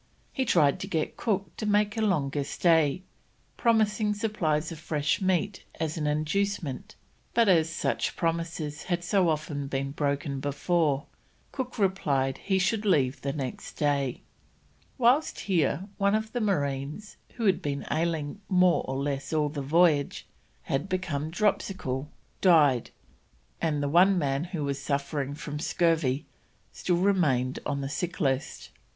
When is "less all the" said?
18.97-19.61